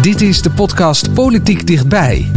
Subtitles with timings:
[0.00, 2.30] Dit is de podcast Politiek Dichtbij.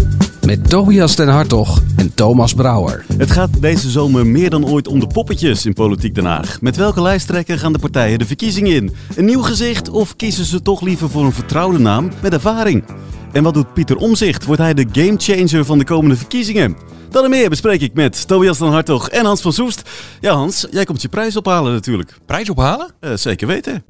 [0.46, 3.06] Met Tobias den Hartog en Thomas Brouwer.
[3.18, 6.62] Het gaat deze zomer meer dan ooit om de poppetjes in Politiek Den Haag.
[6.62, 8.96] Met welke lijsttrekker gaan de partijen de verkiezingen in?
[9.16, 12.84] Een nieuw gezicht of kiezen ze toch liever voor een vertrouwde naam met ervaring?
[13.32, 14.46] En wat doet Pieter Omzicht?
[14.46, 16.78] Wordt hij de gamechanger van de komende verkiezingen?
[17.10, 19.90] Dat en meer bespreek ik met Tobias den Hartog en Hans van Soest.
[20.20, 22.18] Ja Hans, jij komt je prijs ophalen natuurlijk.
[22.26, 22.92] Prijs ophalen?
[23.00, 23.84] Eh, zeker weten.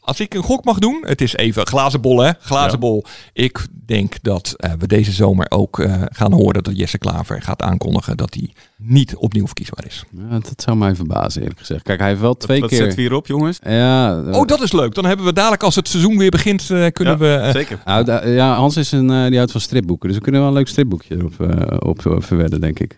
[0.00, 2.78] Als ik een gok mag doen, het is even glazen bol hè, glazen Ja.
[2.78, 3.04] bol.
[3.32, 7.62] Ik denk dat eh, we deze zomer ook eh, gaan horen dat Jesse Klaver gaat
[7.62, 10.04] aankondigen dat hij niet opnieuw verkiesbaar is.
[10.10, 11.82] Ja, dat zou mij verbazen, eerlijk gezegd.
[11.82, 12.78] Kijk, hij heeft wel twee Wat keer...
[12.78, 13.58] zetten we hier op jongens?
[13.62, 14.94] Ja, Oh, dat is leuk.
[14.94, 17.34] Dan hebben we dadelijk als het seizoen weer begint, eh, kunnen Ja, we...
[17.34, 17.78] eh, Zeker.
[17.84, 20.08] Nou, ja, Hans is een, eh, die houdt van stripboeken.
[20.08, 22.96] Dus we kunnen wel een leuk stripboekje erop eh, op eh, verwedden, denk ik.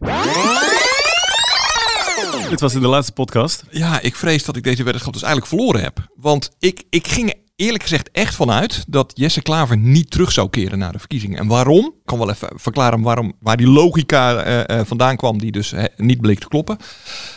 [2.50, 3.64] Dit was in de laatste podcast.
[3.70, 6.08] Ja, ik vrees dat ik deze weddenschap dus eigenlijk verloren heb.
[6.14, 10.50] Want ik, ik ging er eerlijk gezegd echt vanuit dat Jesse Klaver niet terug zou
[10.50, 11.38] keren naar de verkiezingen.
[11.38, 11.84] En waarom?
[11.84, 15.74] Ik kan wel even verklaren waarom, waar die logica eh, eh, vandaan kwam die dus
[15.96, 16.76] niet bleek te kloppen.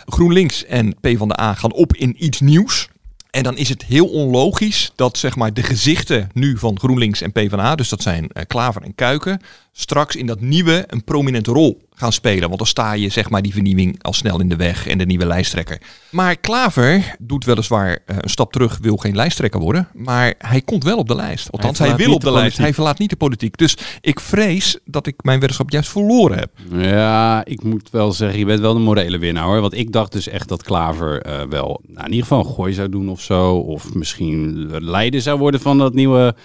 [0.05, 2.87] GroenLinks en PvdA gaan op in iets nieuws.
[3.29, 7.31] En dan is het heel onlogisch dat zeg maar, de gezichten nu van GroenLinks en
[7.31, 9.41] PvdA, dus dat zijn eh, Klaver en Kuiken,
[9.75, 12.47] straks in dat nieuwe een prominente rol gaan spelen.
[12.47, 15.05] Want dan sta je zeg maar, die vernieuwing al snel in de weg en de
[15.05, 15.81] nieuwe lijsttrekker.
[16.11, 19.87] Maar Klaver doet weliswaar eh, een stap terug, wil geen lijsttrekker worden.
[19.93, 21.51] Maar hij komt wel op de lijst.
[21.51, 22.57] Althans, hij, wil op de, de lijst.
[22.57, 23.57] Hij verlaat niet de politiek.
[23.57, 26.51] Dus ik vrees dat ik mijn weddenschap juist verloren heb.
[26.71, 29.61] Ja, ik moet wel zeggen, je bent wel de morele winnaar hoor.
[29.61, 32.73] Want ik dacht dus echt dat Klaver eh, wel nou, in ieder geval een gooi
[32.73, 33.55] zou doen of zo.
[33.55, 36.35] Of misschien leider zou worden van dat nieuwe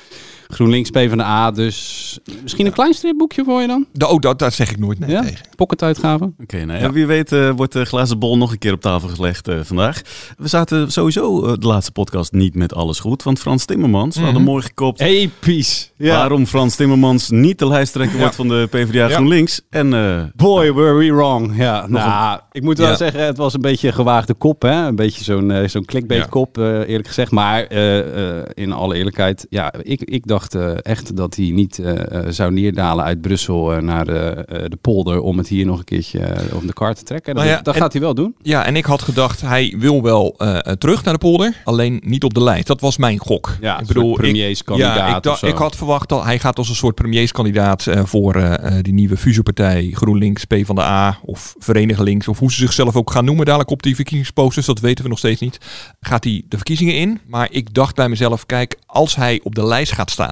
[0.49, 1.51] GroenLinks PvdA.
[1.51, 3.87] Dus misschien een klein stripboekje voor je dan?
[3.93, 5.47] Da- Oh, dat, daar zeg ik nooit nee ja, tegen.
[5.57, 6.33] pocketuitgave.
[6.43, 9.09] Oké, nou, ja, wie weet eh, wordt de glazen bol nog een keer op tafel
[9.09, 10.01] gelegd eh, vandaag.
[10.39, 13.23] We zaten sowieso eh, de laatste podcast niet met alles goed.
[13.23, 14.51] Want Frans Timmermans, we hadden Mhm.
[14.51, 15.91] mooi gekopt Episch.
[15.97, 18.21] waarom Frans Timmermans niet de lijsttrekker Ja.
[18.21, 19.15] wordt van de PvdA Ja.
[19.15, 19.61] GroenLinks.
[19.71, 21.57] En eh, Boy, were we wrong.
[21.57, 22.97] Ja, nou, ik moet wel Ja.
[22.97, 24.63] zeggen, het was een beetje een gewaagde kop.
[24.63, 24.87] Hè?
[24.87, 27.31] Een beetje zo'n zo'n clickbait kop, eerlijk gezegd.
[27.31, 30.38] Maar eh, eh, in alle eerlijkheid, ja, ik, ik dacht
[30.83, 35.21] echt dat hij niet eh, eh, zou neerdalen uit Brussel eh, naar de, de polder
[35.21, 37.35] om het hier nog een keertje op de kar te trekken.
[37.35, 38.35] Dat, Nou ja, dat en- gaat hij wel doen.
[38.43, 40.37] Ja, en ik had gedacht, hij wil wel
[40.79, 42.67] terug naar de polder, alleen niet op de lijst.
[42.67, 43.57] Dat was mijn gok.
[43.61, 45.47] Ja, ik bedoel, ik, premierskandidaat ja, ik, of dacht- zo.
[45.47, 50.45] ik had verwacht dat hij gaat als een soort premierskandidaat voor die nieuwe fusiepartij GroenLinks,
[50.45, 54.67] PvdA of Verenigd Links, of hoe ze zichzelf ook gaan noemen dadelijk op die verkiezingsposters,
[54.67, 55.59] dat weten we nog steeds niet.
[56.01, 57.21] Gaat hij de verkiezingen in?
[57.27, 60.28] Maar ik dacht bij mezelf, kijk, als hij op de lijst gaat staan,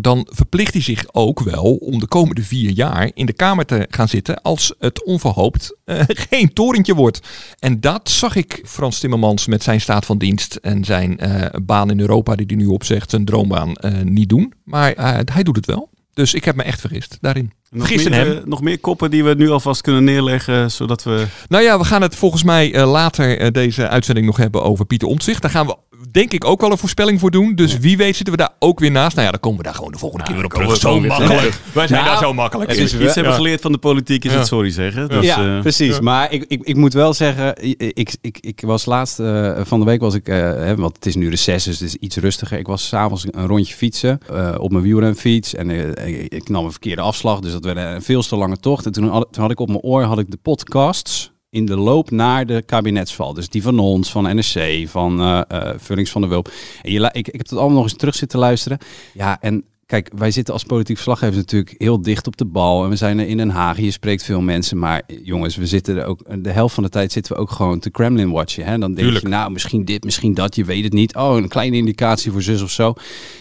[0.00, 3.86] dan verplicht hij zich ook wel om de komende vier jaar in de Kamer te
[3.90, 7.20] gaan zitten als het onverhoopt eh, geen torentje wordt.
[7.58, 11.90] En dat zag ik Frans Timmermans met zijn staat van dienst en zijn eh, baan
[11.90, 14.52] in Europa die hij nu opzegt, zijn droombaan, eh, niet doen.
[14.64, 15.90] Maar eh, hij doet het wel.
[16.16, 17.52] Dus ik heb me echt vergist daarin.
[17.70, 18.42] nog, meer, hem.
[18.44, 21.26] nog meer koppen die we nu alvast kunnen neerleggen, zodat we...
[21.48, 25.08] Nou ja, we gaan het volgens mij eh, later deze uitzending nog hebben over Pieter
[25.08, 25.42] Omtzigt.
[25.42, 25.76] Daar gaan we
[26.16, 27.54] denk ik ook wel een voorspelling voor doen.
[27.54, 29.14] Dus wie weet zitten we daar ook weer naast.
[29.14, 30.76] Nou ja, dan komen we daar gewoon de volgende keer weer op terug.
[30.76, 31.60] Zo makkelijk.
[31.72, 32.70] Wij zijn daar zo makkelijk.
[32.70, 34.38] het Als is we iets hebben geleerd van de politiek is Ja.
[34.38, 35.08] het sorry zeggen.
[35.08, 36.00] Dus, ja, eh, precies.
[36.00, 39.84] Maar ik, ik, ik moet wel zeggen, ik, ik, ik, was laatst eh, van de
[39.84, 42.58] week was ik, eh, hè, want het is nu reces, dus het is iets rustiger.
[42.58, 46.70] Ik was s'avonds een rondje fietsen eh, op mijn wielrenfiets en ik, ik nam een
[46.70, 48.86] verkeerde afslag, dus dat werd een veel te lange tocht.
[48.86, 51.76] En toen had, toen had ik op mijn oor had ik de podcasts in de
[51.76, 53.34] loop naar de kabinetsval.
[53.34, 56.52] Dus die van ons, van NRC, van eh, Vullings van de Wulp.
[56.82, 58.78] En je, ik, ik heb het allemaal nog eens terug zitten luisteren.
[59.12, 62.84] Ja, en kijk, wij zitten als politiek verslaggevers natuurlijk heel dicht op de bal.
[62.84, 64.78] En we zijn er in Den Haag, je spreekt veel mensen.
[64.78, 67.50] Maar eh, jongens, we zitten er ook, de helft van de tijd zitten we ook
[67.50, 68.64] gewoon te Kremlin watchen.
[68.64, 68.70] Hè?
[68.78, 69.24] Dan denk Tuurlijk.
[69.24, 71.14] je, nou, misschien dit, misschien dat, je weet het niet.
[71.16, 72.94] Oh, een kleine indicatie voor zus of zo.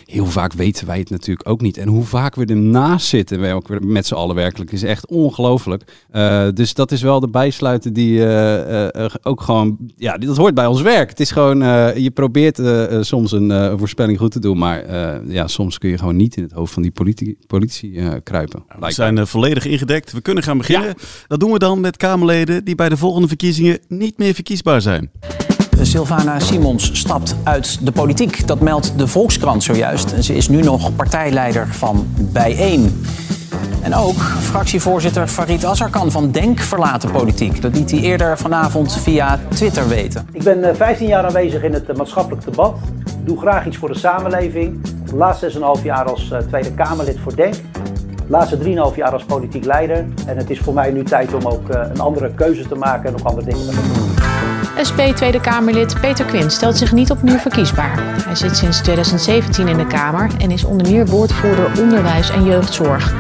[0.05, 1.77] Heel vaak weten wij het natuurlijk ook niet.
[1.77, 5.83] En hoe vaak we ernaast zitten, wij ook met z'n allen werkelijk, is echt ongelooflijk.
[6.11, 10.37] Eh, dus dat is wel de bijsluiter die eh, eh, eh, ook gewoon, ja, dat
[10.37, 11.09] hoort bij ons werk.
[11.09, 14.57] Het is gewoon, eh, je probeert eh, eh, soms een eh, voorspelling goed te doen,
[14.57, 17.99] maar eh, ja, soms kun je gewoon niet in het hoofd van die politie, politie
[17.99, 18.63] eh, kruipen.
[18.79, 20.11] We zijn eh, volledig ingedekt.
[20.11, 20.93] We kunnen gaan beginnen.
[21.27, 25.11] Dat doen we dan met Kamerleden die bij de volgende verkiezingen niet meer verkiesbaar zijn.
[25.81, 28.47] Sylvana Simons stapt uit de politiek.
[28.47, 30.11] Dat meldt de Volkskrant zojuist.
[30.11, 33.05] En ze is nu nog partijleider van Bijeen.
[33.81, 37.61] En ook fractievoorzitter Farid Azarkan van Denk verlaat de politiek.
[37.61, 40.27] Dat liet hij eerder vanavond via Twitter weten.
[40.31, 42.77] Ik ben eh, 15 jaar aanwezig in het eh, maatschappelijk debat.
[43.25, 44.81] Doe graag iets voor de samenleving.
[45.15, 47.53] Laatste 6,5 jaar als eh, Tweede Kamerlid voor Denk.
[47.53, 49.97] De laatste 3,5 jaar als politiek leider.
[50.27, 53.05] En het is voor mij nu tijd om ook eh, een andere keuze te maken
[53.05, 54.44] en nog andere dingen te doen.
[54.89, 57.99] SP Tweede Kamerlid Peter Quint stelt zich niet opnieuw verkiesbaar.
[58.25, 63.13] Hij zit sinds 2017 in de Kamer en is onder meer woordvoerder onderwijs en jeugdzorg.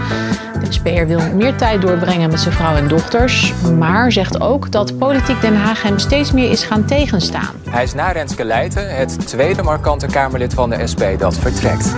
[0.59, 4.97] De SP'er wil meer tijd doorbrengen met zijn vrouw en dochters, maar zegt ook dat
[4.97, 7.55] politiek Den Haag hem steeds meer is gaan tegenstaan.
[7.69, 11.95] Hij is na Renske Leijten het tweede markante Kamerlid van de SP dat vertrekt.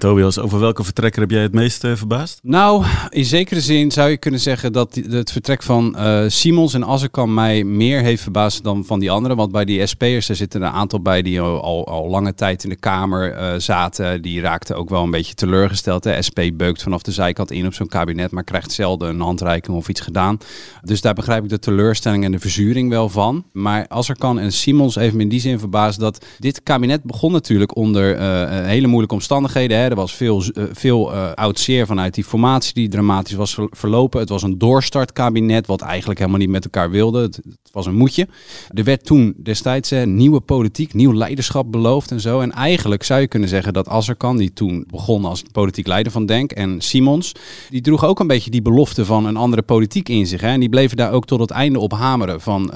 [0.00, 2.38] Tobias, over welke vertrekker heb jij het meest eh, verbaasd?
[2.42, 6.86] Nou, in zekere zin zou je kunnen zeggen dat het vertrek van eh, Simons en
[6.86, 9.36] Azarkan mij meer heeft verbaasd dan van die anderen.
[9.36, 12.70] Want bij die SP'ers, er zitten een aantal bij die al, al, lange tijd in
[12.70, 14.22] de Kamer eh, zaten.
[14.22, 16.02] Die raakten ook wel een beetje teleurgesteld.
[16.02, 19.76] De SP beukt vanaf de zijkant in op zo'n kabinet, maar krijgt zelden een handreiking
[19.76, 20.38] of iets gedaan.
[20.82, 23.44] Dus daar begrijp ik de teleurstelling en de verzuring wel van.
[23.52, 28.18] Maar Azarkan en Simons me in die zin verbaasd dat dit kabinet begon natuurlijk onder
[28.64, 29.88] hele moeilijke omstandigheden.
[29.90, 33.68] Er was veel, eh, veel eh, oud zeer vanuit die formatie die dramatisch was ver-
[33.70, 34.20] verlopen.
[34.20, 37.20] Het was een doorstartkabinet wat eigenlijk helemaal niet met elkaar wilde.
[37.20, 37.40] Het,
[37.72, 38.28] was een moedje.
[38.68, 42.40] Er werd toen destijds eh, nieuwe politiek, nieuw leiderschap beloofd en zo.
[42.40, 46.26] En eigenlijk zou je kunnen zeggen dat Azarkan, die toen begon als politiek leider van
[46.26, 47.32] Denk, en Simons,
[47.68, 50.40] die droeg ook een beetje die belofte van een andere politiek in zich.
[50.40, 50.48] Hè.
[50.48, 52.70] En die bleven daar ook tot het einde op hameren van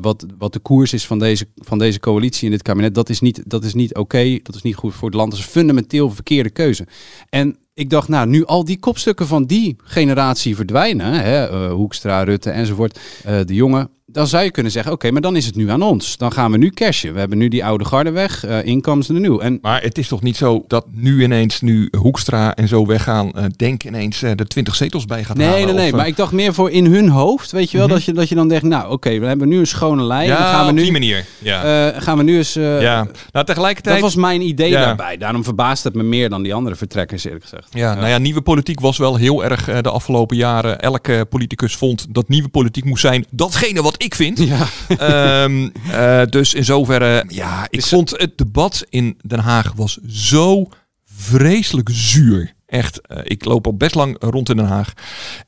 [0.00, 2.94] wat, wat de koers is van deze, van deze coalitie in dit kabinet.
[2.94, 5.30] Dat is niet, dat is niet oké, dat is niet goed voor het land.
[5.30, 6.86] Dat is een fundamenteel verkeerde keuze.
[7.30, 12.22] En ik dacht, nou, nu al die kopstukken van die generatie verdwijnen, hè, eh, Hoekstra,
[12.22, 15.56] Rutte enzovoort, eh, de jongen, dan zou je kunnen zeggen, oké, maar dan is het
[15.56, 16.16] nu aan ons.
[16.16, 17.12] Dan gaan we nu cashen.
[17.12, 19.38] We hebben nu die oude garde weg, eh inkomens er nieuw.
[19.40, 23.32] En Maar het is toch niet zo dat nu ineens, nu Hoekstra en zo weggaan,
[23.32, 25.64] eh, Denk ineens eh, de 20 zetels bij gaat Nee, halen?
[25.66, 25.86] nee, nee.
[25.90, 27.52] Eh, Maar ik dacht meer voor in hun hoofd.
[27.52, 27.94] Weet je wel, Mhm.
[27.94, 30.26] dat, je, dat je dan denkt, nou oké, we hebben nu een schone lijn.
[30.28, 31.24] ja, dan gaan we op nu, die manier.
[31.38, 31.90] Ja.
[31.92, 32.56] eh, gaan we nu eens...
[32.56, 33.06] eh, ja.
[33.32, 33.94] Nou, tegelijkertijd...
[33.94, 34.84] Dat was mijn idee Ja.
[34.84, 35.16] daarbij.
[35.16, 37.61] Daarom verbaast het me meer dan die andere vertrekkers, eerlijk gezegd.
[37.70, 40.80] Ja, nou ja, nieuwe politiek was wel heel erg eh, de afgelopen jaren.
[40.80, 44.38] Elke politicus vond dat nieuwe politiek moest zijn datgene wat ik vind.
[44.38, 44.66] Ja.
[44.98, 50.68] Ehm, eh, dus in zoverre, ja, ik vond het debat in Den Haag was zo
[51.04, 52.54] vreselijk zuur.
[52.66, 54.92] Echt, eh, ik loop al best lang rond in Den Haag.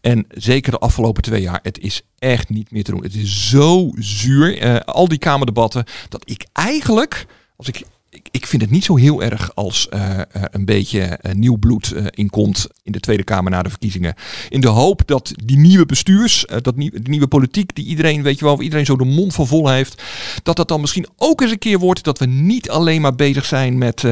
[0.00, 3.02] En zeker de afgelopen twee jaar, het is echt niet meer te doen.
[3.02, 4.84] Het is zo zuur.
[4.84, 7.26] Al die kamerdebatten, dat ik eigenlijk,
[7.56, 7.84] als ik
[8.30, 10.18] ik, vind het niet zo heel erg als eh,
[10.50, 14.14] een beetje eh, nieuw bloed eh, inkomt in de Tweede Kamer na de verkiezingen.
[14.48, 18.38] In de hoop dat die nieuwe bestuurs, dat nieuw, die nieuwe politiek die iedereen, weet
[18.38, 20.02] je wel, waar iedereen zo de mond van vol heeft,
[20.42, 23.44] dat dat dan misschien ook eens een keer wordt dat we niet alleen maar bezig
[23.44, 24.04] zijn met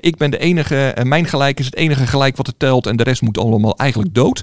[0.00, 3.02] ik ben de enige, mijn gelijk is het enige gelijk wat er telt en de
[3.02, 4.42] rest moet allemaal eigenlijk dood.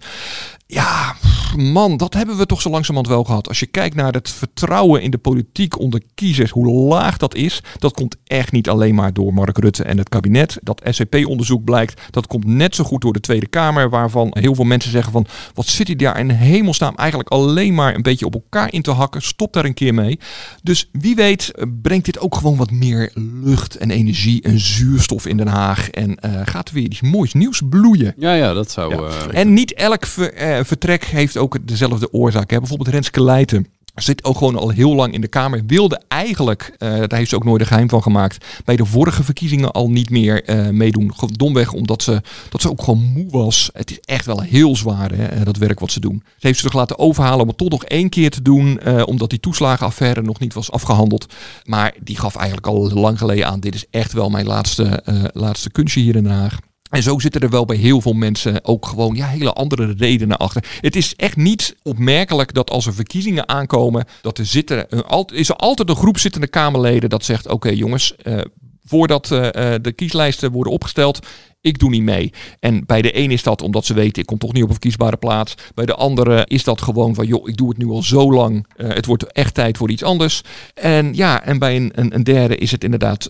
[0.67, 1.15] Ja,
[1.57, 3.47] man, dat hebben we toch zo langzamerhand wel gehad.
[3.47, 7.63] Als je kijkt naar het vertrouwen in de politiek onder kiezers, hoe laag dat is,
[7.79, 10.57] dat komt echt niet alleen maar door Mark Rutte en het kabinet.
[10.62, 14.63] Dat SCP-onderzoek blijkt, dat komt net zo goed door de Tweede Kamer, waarvan heel veel
[14.63, 18.33] mensen zeggen van, wat zit hij daar in hemelsnaam eigenlijk alleen maar een beetje op
[18.33, 19.21] elkaar in te hakken.
[19.21, 20.19] Stop daar een keer mee.
[20.63, 23.11] Dus wie weet eh, brengt dit ook gewoon wat meer
[23.44, 27.33] lucht en energie en zuurstof in Den Haag en eh, gaat er weer iets moois
[27.33, 28.13] nieuws bloeien.
[28.18, 28.95] Ja, ja, dat zou...
[28.95, 29.01] Ja.
[29.31, 32.52] eh, En niet elk ver- eh, vertrek heeft ook dezelfde oorzaak.
[32.52, 32.57] Hè.
[32.60, 33.68] Bijvoorbeeld Renske Leijten.
[33.96, 35.62] Zit ook gewoon al heel lang in de Kamer.
[35.68, 39.24] Wilde eigenlijk, eh, daar heeft ze ook nooit een geheim van gemaakt, bij de vorige
[39.24, 41.12] verkiezingen al niet meer eh, meedoen.
[41.31, 43.69] Domweg omdat ze, dat ze ook gewoon moe was.
[43.74, 46.24] Het is echt wel heel zwaar, hè, dat werk wat ze doen.
[46.25, 49.30] Ze heeft ze toch laten overhalen om het toch nog één keer te doen, omdat
[49.30, 51.34] die toeslagenaffaire nog niet was afgehandeld.
[51.63, 55.71] Maar die gaf eigenlijk al lang geleden aan, dit is echt wel mijn laatste, laatste
[55.71, 56.59] kunstje hier in Den Haag.
[56.95, 60.37] En zo zitten er wel bij heel veel mensen ook gewoon ja, hele andere redenen
[60.37, 60.78] achter.
[60.81, 64.87] Het is echt niet opmerkelijk dat als er verkiezingen aankomen, dat er zitten,
[65.33, 68.42] is er altijd een groep zittende Kamerleden dat zegt: Oké jongens, eh,
[68.85, 71.19] voordat eh, eh, de kieslijsten worden opgesteld,
[71.61, 72.33] ik doe niet mee.
[72.59, 74.73] En bij de een is dat omdat ze weten, ik kom toch niet op een
[74.73, 75.56] verkiesbare plaats.
[75.73, 78.68] Bij de andere is dat gewoon van, joh, ik doe het nu al zo lang.
[78.75, 80.42] eh, het wordt echt tijd voor iets anders.
[80.73, 83.30] En ja, en bij een, een, derde is het inderdaad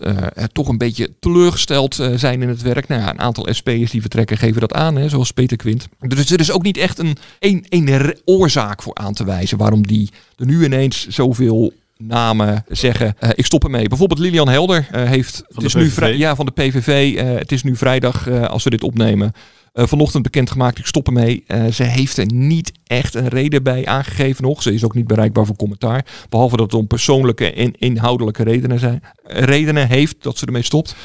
[0.52, 2.88] toch een beetje teleurgesteld zijn in het werk.
[2.88, 5.88] Nou ja, een aantal SP'ers die vertrekken geven dat aan, hè, zoals Peter Quint.
[5.98, 9.86] Dus er is ook niet echt een, een, een oorzaak voor aan te wijzen waarom
[9.86, 13.88] die er nu ineens zoveel namen zeggen, eh, ik stop ermee.
[13.88, 17.16] Bijvoorbeeld Lilian Helder eh, heeft, het de is nu vrij, ja, van de PVV.
[17.16, 19.32] eh, het is nu vrijdag als we dit opnemen.
[19.78, 21.44] Vanochtend bekendgemaakt, ik stop ermee.
[21.72, 24.62] Ze heeft er niet echt een reden bij aangegeven nog.
[24.62, 26.04] Ze is ook niet bereikbaar voor commentaar.
[26.28, 30.96] Behalve dat het om persoonlijke en inhoudelijke redenen, zijn, redenen heeft dat ze ermee stopt.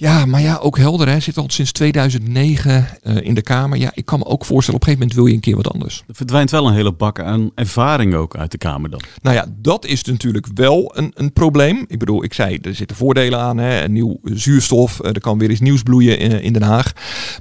[0.00, 1.08] Ja, maar ja, ook helder.
[1.08, 3.78] Hij zit al sinds 2009 eh, in de Kamer.
[3.78, 5.72] Ja, ik kan me ook voorstellen, op een gegeven moment wil je een keer wat
[5.72, 6.02] anders.
[6.08, 9.00] Er verdwijnt wel een hele bak aan ervaring ook uit de Kamer dan.
[9.22, 11.84] Nou ja, dat is natuurlijk wel een, een probleem.
[11.86, 13.58] Ik bedoel, ik zei, er zitten voordelen aan.
[13.58, 13.82] Hè?
[13.84, 16.92] Een nieuw zuurstof, eh, er kan weer eens nieuws bloeien in, in Den Haag.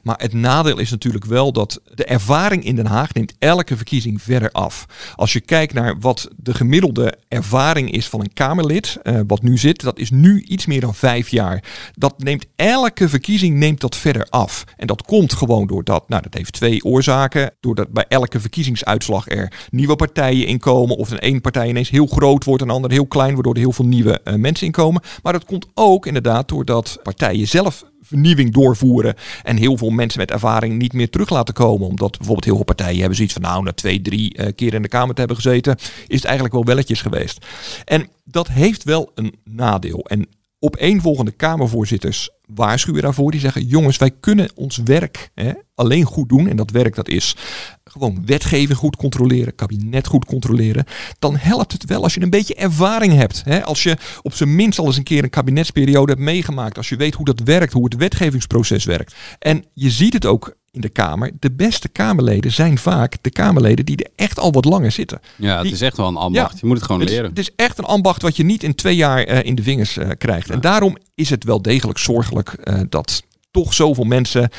[0.03, 4.21] Maar het nadeel is natuurlijk wel dat de ervaring in Den Haag neemt elke verkiezing
[4.21, 4.85] verder af.
[5.15, 9.57] Als je kijkt naar wat de gemiddelde ervaring is van een Kamerlid, eh, wat nu
[9.57, 11.63] zit, dat is nu iets meer dan vijf jaar.
[11.93, 14.63] Dat neemt elke verkiezing neemt dat verder af.
[14.77, 17.51] En dat komt gewoon doordat, nou dat heeft twee oorzaken.
[17.59, 20.97] Doordat bij elke verkiezingsuitslag er nieuwe partijen inkomen.
[20.97, 23.71] Of een één partij ineens heel groot wordt, een ander heel klein, waardoor er heel
[23.71, 25.01] veel nieuwe uh, mensen inkomen.
[25.23, 29.15] Maar dat komt ook inderdaad doordat partijen zelf vernieuwing doorvoeren.
[29.43, 31.87] En heel veel mensen met ervaring niet meer terug laten komen.
[31.87, 34.81] Omdat bijvoorbeeld heel veel partijen hebben zoiets van nou, na twee, drie uh, keer in
[34.81, 35.75] de Kamer te hebben gezeten,
[36.07, 37.45] is het eigenlijk wel welletjes geweest.
[37.85, 40.05] En dat heeft wel een nadeel.
[40.05, 40.27] En
[40.59, 43.31] opeenvolgende Kamervoorzitters waarschuwen daarvoor.
[43.31, 46.47] Die zeggen, jongens, wij kunnen ons werk hè, alleen goed doen.
[46.47, 47.35] En dat werk dat is
[47.83, 50.85] gewoon wetgeving goed controleren, kabinet goed controleren.
[51.19, 53.41] Dan helpt het wel als je een beetje ervaring hebt.
[53.45, 53.63] Hè?
[53.63, 56.77] Als je op zijn minst al eens een keer een kabinetsperiode hebt meegemaakt.
[56.77, 59.15] Als je weet hoe dat werkt, hoe het wetgevingsproces werkt.
[59.39, 61.31] En je ziet het ook in de Kamer.
[61.39, 65.19] De beste Kamerleden zijn vaak de Kamerleden die er echt al wat langer zitten.
[65.35, 66.51] Ja, het Die- is echt wel een ambacht.
[66.51, 67.29] Ja, je moet het gewoon het is, leren.
[67.29, 69.97] het is echt een ambacht wat je niet in twee jaar eh, in de vingers
[69.97, 70.49] eh, krijgt.
[70.49, 74.49] En daarom is het wel degelijk zorgelijk eh, dat toch zoveel mensen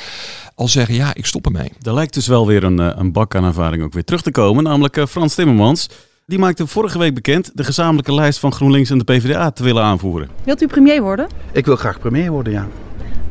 [0.54, 1.72] al zeggen, ja, ik stop ermee.
[1.82, 4.64] Er lijkt dus wel weer een, een bak aan ervaring ook weer terug te komen.
[4.64, 5.88] Namelijk Frans Timmermans.
[6.26, 9.82] Die maakte vorige week bekend de gezamenlijke lijst van GroenLinks en de PvdA te willen
[9.82, 10.28] aanvoeren.
[10.44, 11.28] Wilt u premier worden?
[11.52, 12.66] Ik wil graag premier worden, ja.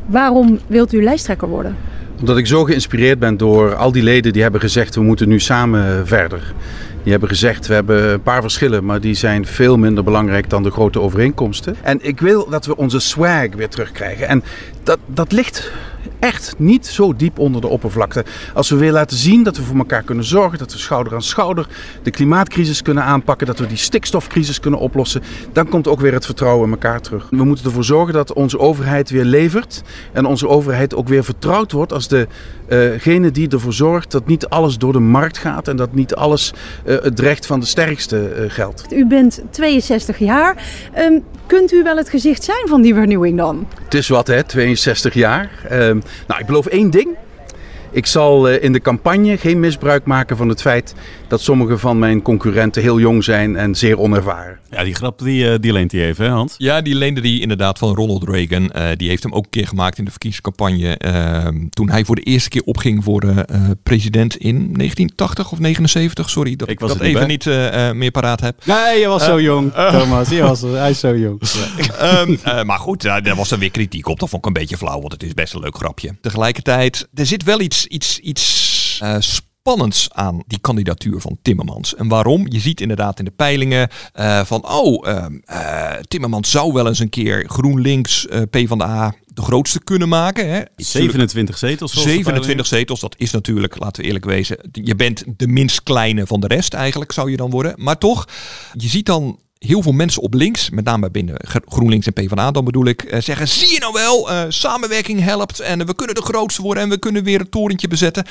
[0.06, 1.76] Waarom wilt u lijsttrekker worden?
[2.20, 5.40] Omdat ik zo geïnspireerd ben door al die leden die hebben gezegd we moeten nu
[5.40, 6.52] samen verder.
[7.02, 10.62] Die hebben gezegd we hebben een paar verschillen, maar die zijn veel minder belangrijk dan
[10.62, 11.76] de grote overeenkomsten.
[11.82, 14.28] En ik wil dat we onze swag weer terugkrijgen.
[14.28, 14.42] En
[14.82, 15.72] dat, dat ligt
[16.20, 18.24] echt niet zo diep onder de oppervlakte.
[18.54, 21.22] Als we weer laten zien dat we voor elkaar kunnen zorgen, dat we schouder aan
[21.22, 21.66] schouder
[22.02, 25.22] de klimaatcrisis kunnen aanpakken, dat we die stikstofcrisis kunnen oplossen,
[25.52, 27.26] dan komt ook weer het vertrouwen in elkaar terug.
[27.30, 31.72] We moeten ervoor zorgen dat onze overheid weer levert en onze overheid ook weer vertrouwd
[31.72, 35.94] wordt als degene die ervoor zorgt dat niet alles door de markt gaat en dat
[35.94, 36.52] niet alles
[36.84, 38.92] eh, het recht van de sterkste eh, geldt.
[38.92, 40.64] U bent 62 jaar.
[40.92, 43.66] Ehm, kunt u wel het gezicht zijn van die vernieuwing dan?
[43.84, 45.50] Het is wat, hè, 62 jaar.
[45.68, 47.16] Ehm, nou, ik beloof één ding.
[47.92, 50.94] Ik zal eh, in de campagne geen misbruik maken van het feit
[51.28, 54.58] dat sommige van mijn concurrenten heel jong zijn en zeer onervaren.
[54.70, 56.54] Ja, die grap die, eh, die leent hij even, hè Hans?
[56.58, 58.70] Ja, die leende die inderdaad van Ronald Reagan.
[58.70, 60.96] Eh, die heeft hem ook een keer gemaakt in de verkiezingscampagne.
[60.96, 65.58] eh, toen hij voor de eerste keer opging voor de eh, president in 1980 of
[65.58, 66.30] 79.
[66.30, 67.36] Sorry dat Ik was dat er niet even bij.
[67.36, 68.64] niet eh, eh, meer paraat heb.
[68.64, 70.28] Nee, je was zo jong, Thomas.
[70.28, 71.40] Je was, hij is zo jong.
[71.98, 74.18] Ehm, eh, maar goed, daar daar was dan weer kritiek op.
[74.20, 76.10] Dat vond ik een beetje flauw, want het is best een leuk grapje.
[76.20, 81.94] Tegelijkertijd, er zit wel iets, iets, iets eh, spannends aan die kandidatuur van Timmermans.
[81.94, 82.46] En waarom?
[82.48, 86.98] Je ziet inderdaad in de peilingen eh, van, oh, ehm, eh, Timmermans zou wel eens
[86.98, 90.50] een keer GroenLinks, PvdA de grootste kunnen maken.
[90.50, 90.60] Hè.
[90.76, 91.92] 27 zetels.
[91.92, 95.82] volgens de 27 zetels, dat is natuurlijk, laten we eerlijk wezen, je bent de minst
[95.82, 97.74] kleine van de rest eigenlijk, zou je dan worden.
[97.76, 98.28] Maar toch,
[98.72, 102.50] je ziet dan heel veel mensen op links, met name binnen Gro- GroenLinks en PvdA
[102.50, 106.14] dan bedoel ik, eh, zeggen, zie je nou wel, eh, samenwerking helpt en we kunnen
[106.14, 108.24] de grootste worden en we kunnen weer een torentje bezetten.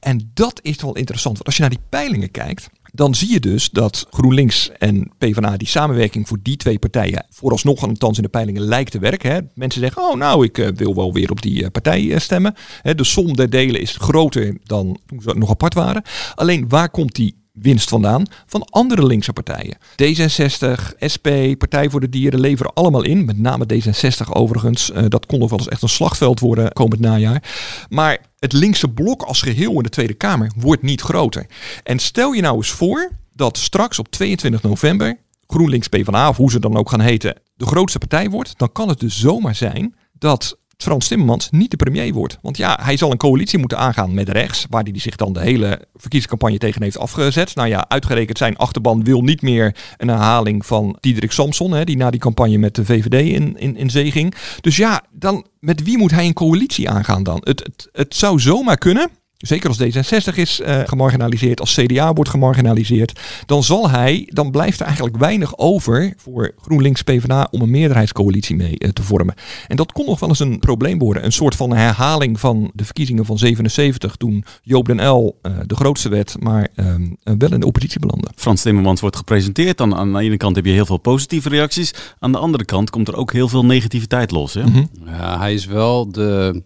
[0.00, 3.40] En dat is wel interessant, want als je naar die peilingen kijkt, dan zie je
[3.40, 8.28] dus dat GroenLinks en PvdA die samenwerking voor die twee partijen vooralsnog althans in de
[8.28, 9.32] peilingen lijkt te werken.
[9.32, 9.40] Hè.
[9.54, 12.54] Mensen zeggen, oh nou, ik eh, wil wel weer op die partij stemmen.
[12.82, 16.02] Hè, de som der delen is groter dan toen ze nog apart waren.
[16.34, 18.26] Alleen waar komt die winst vandaan?
[18.46, 19.76] Van andere linkse partijen.
[20.02, 23.24] D66, SP, Partij voor de Dieren leveren allemaal in.
[23.24, 24.90] Met name D66 overigens.
[24.90, 27.42] Eh, dat kon nog wel eens echt een slagveld worden komend najaar.
[27.88, 31.46] Maar het linkse blok als geheel in de Tweede Kamer wordt niet groter.
[31.82, 36.50] En stel je nou eens voor dat straks op 22 november GroenLinks PvdA, of hoe
[36.50, 38.58] ze dan ook gaan heten, de grootste partij wordt.
[38.58, 42.38] Dan kan het dus zomaar zijn dat Frans Timmermans niet de premier wordt.
[42.42, 45.40] Want ja, hij zal een coalitie moeten aangaan met rechts, waar hij zich dan de
[45.40, 47.54] hele verkiezingscampagne tegen heeft afgezet.
[47.54, 51.96] Nou ja, uitgerekend zijn achterban wil niet meer een herhaling van Diederik Samson, hè, die
[51.96, 54.34] na die campagne met de VVD in, in, in zee ging.
[54.60, 57.40] Dus ja, dan met wie moet hij een coalitie aangaan dan?
[57.44, 59.10] Het, het, het zou zomaar kunnen
[59.46, 64.80] zeker als D66 is uh, gemarginaliseerd, als CDA wordt gemarginaliseerd, dan zal hij, dan blijft
[64.80, 69.34] er eigenlijk weinig over voor GroenLinks PvdA om een meerderheidscoalitie mee uh, te vormen.
[69.68, 71.24] En dat kon nog wel eens een probleem worden.
[71.24, 75.74] Een soort van herhaling van de verkiezingen van 77, toen Joop den L uh, de
[75.74, 78.28] grootste werd, maar ehm, wel in de oppositie belandde.
[78.34, 79.76] Frans Timmermans wordt gepresenteerd.
[79.76, 81.94] Dan aan de ene kant heb je heel veel positieve reacties.
[82.18, 84.54] Aan de andere kant komt er ook heel veel negativiteit los.
[84.54, 84.62] Hè?
[84.62, 84.88] Mm -hmm.
[85.06, 86.62] Ja, hij is wel de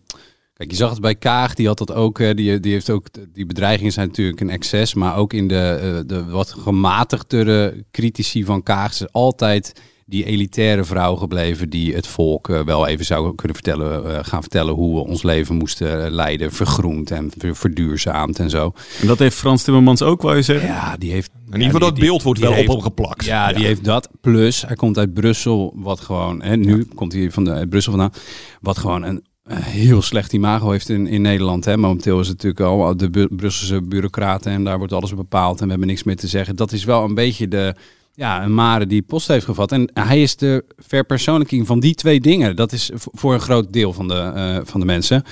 [0.59, 2.19] Kijk, je zag het bij Kaag, die had dat ook.
[2.19, 4.95] Die, die heeft ook die bedreigingen zijn natuurlijk een excess.
[4.95, 11.17] Maar ook in de, de wat gematigdere critici van Kaag is altijd die elitaire vrouw
[11.17, 15.55] gebleven die het volk wel even zou kunnen vertellen, gaan vertellen hoe we ons leven
[15.55, 18.73] moesten leiden, vergroend en verduurzaamd en zo.
[19.01, 20.69] En dat heeft Frans Timmermans ook, wou je zeggen?
[20.69, 21.31] Ja, die heeft.
[21.47, 23.25] In ieder geval dat beeld wordt wel op hem geplakt.
[23.25, 24.09] Ja, die heeft dat.
[24.21, 27.93] Plus, hij komt uit Brussel, wat gewoon, en nu komt hij van de, uit Brussel
[27.93, 28.13] vandaan,
[28.61, 29.23] wat gewoon een
[29.55, 31.65] heel slecht imago heeft in, in Nederland.
[31.65, 31.77] Hè.
[31.77, 35.71] Momenteel is het natuurlijk al de Brusselse bureaucraten en daar wordt alles bepaald en we
[35.71, 36.57] hebben niks meer te zeggen.
[36.57, 37.75] Dat is wel een beetje de,
[38.15, 39.73] ja, een mare die post heeft gevat.
[39.73, 42.57] En hij is de verpersoonlijking van die twee dingen.
[42.57, 45.25] Dat is voor een groot deel van de, uh, van de mensen.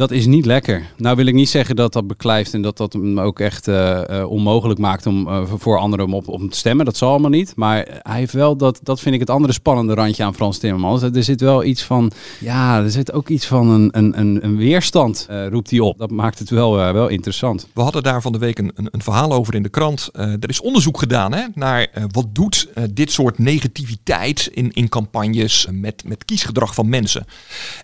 [0.00, 0.90] Dat is niet lekker.
[0.96, 4.00] Nou wil ik niet zeggen dat dat beklijft en dat dat hem ook echt uh,
[4.10, 6.84] uh, onmogelijk maakt om uh, voor anderen om op, op te stemmen.
[6.84, 7.52] Dat zal allemaal niet.
[7.56, 11.02] Maar hij heeft wel dat, dat vind ik het andere spannende randje aan Frans Timmermans.
[11.02, 14.56] Er zit wel iets van, ja, er zit ook iets van een, een, een, een
[14.56, 15.98] weerstand, roept hij op.
[15.98, 17.68] Dat maakt het wel, wel interessant.
[17.74, 20.08] We hadden daar van de week een, een, een verhaal over in de krant.
[20.12, 26.04] er is onderzoek gedaan hè, naar wat doet dit soort negativiteit in, in campagnes met,
[26.06, 27.24] met kiesgedrag van mensen.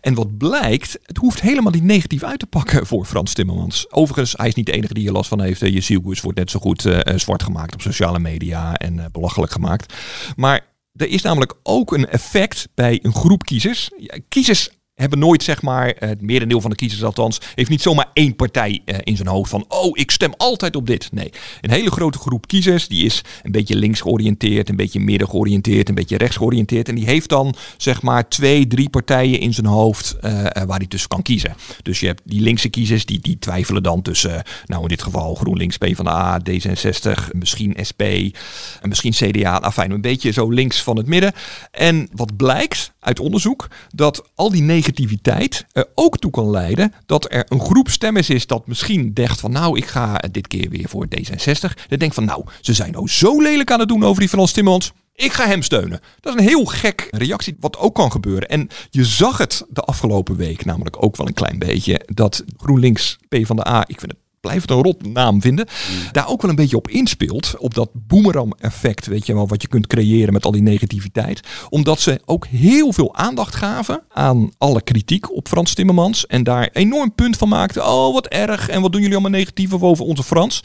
[0.00, 3.92] En wat blijkt, het hoeft helemaal niet negatief uit te pakken voor Frans Timmermans.
[3.92, 5.60] Overigens, hij is niet de enige die hier last van heeft.
[5.60, 9.94] Je zielgoes wordt net zo goed uh, zwart gemaakt op sociale media en belachelijk gemaakt.
[10.36, 13.90] Maar er is namelijk ook een effect bij een groep kiezers.
[14.28, 18.36] Kiezers hebben nooit, zeg maar, het merendeel van de kiezers althans, heeft niet zomaar één
[18.36, 21.08] partij uh, in zijn hoofd van, oh, ik stem altijd op dit.
[21.12, 25.28] Nee, een hele grote groep kiezers, die is een beetje links georiënteerd, een beetje midden
[25.28, 26.88] georiënteerd, een beetje rechts georiënteerd.
[26.88, 30.86] En die heeft dan, zeg maar, twee, drie partijen in zijn hoofd uh, waar hij
[30.86, 31.54] tussen kan kiezen.
[31.82, 35.34] Dus je hebt die linkse kiezers, die, die twijfelen dan tussen, nou in dit geval
[35.34, 39.60] GroenLinks, PvdA, D66, misschien SP, en misschien CDA.
[39.60, 41.32] Afijn, een beetje zo links van het midden.
[41.70, 47.32] En wat blijkt uit onderzoek, dat al die negativiteit er ook toe kan leiden dat
[47.32, 50.88] er een groep stemmers is dat misschien dacht van nou, ik ga dit keer weer
[50.88, 51.86] voor D66.
[51.88, 54.52] Dat denkt van nou, ze zijn nou zo lelijk aan het doen over die Frans
[54.52, 54.92] Timmermans.
[55.14, 56.00] Ik ga hem steunen.
[56.20, 58.48] Dat is een heel gek reactie, wat ook kan gebeuren.
[58.48, 62.00] En je zag het de afgelopen week namelijk ook wel een klein beetje.
[62.06, 65.66] Dat GroenLinks, PvdA, ik vind het blijf het een rot naam vinden,
[66.12, 67.54] daar ook wel een beetje op inspeelt.
[67.58, 71.40] Op dat boomerang-effect, weet je wel, wat je kunt creëren met al die negativiteit.
[71.68, 76.26] Omdat ze ook heel veel aandacht gaven aan alle kritiek op Frans Timmermans.
[76.26, 77.86] En daar enorm punt van maakten.
[77.86, 78.68] Oh, wat erg.
[78.68, 80.62] En wat doen jullie allemaal negatief over onze Frans?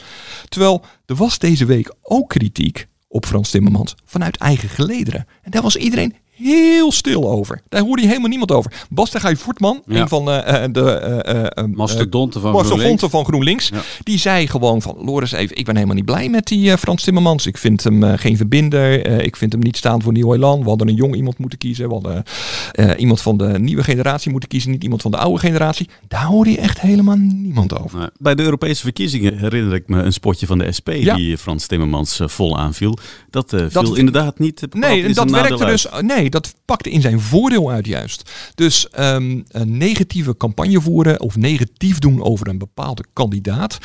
[0.50, 5.26] Terwijl er was deze week ook kritiek op Frans Timmermans vanuit eigen gelederen.
[5.42, 7.62] En daar was iedereen heel stil over.
[7.70, 8.86] Daar hoorde je helemaal niemand over.
[8.90, 10.02] Bas Voetman, Ja.
[10.02, 13.04] een van uh, de uh, Mastodonten van GroenLinks.
[13.10, 13.82] van GroenLinks, Ja.
[14.04, 17.04] die zei gewoon van Loris even, ik ben helemaal niet blij met die eh, Frans
[17.04, 17.46] Timmermans.
[17.46, 19.06] Ik vind hem eh, geen verbinder.
[19.06, 20.62] Eh, ik vind hem niet staan voor Nieuw Elan.
[20.64, 21.88] We hadden een jong iemand moeten kiezen.
[21.88, 22.24] We hadden
[22.72, 25.90] eh, iemand van de nieuwe generatie moeten kiezen, niet iemand van de oude generatie.
[26.08, 28.10] Daar hoorde je echt helemaal niemand over.
[28.18, 31.16] Bij de Europese verkiezingen herinner ik me een spotje van de SP Ja.
[31.16, 32.98] die Frans Timmermans eh, vol aanviel.
[33.30, 34.62] Dat eh, viel Dat- inderdaad niet.
[34.62, 35.88] eh, Nee, dat werkte dus.
[36.02, 38.32] Nee, dat pakte in zijn voordeel uit juist.
[38.56, 43.78] Dus ehm, een negatieve campagne voeren of negatief doen over een bepaalde kandidaat.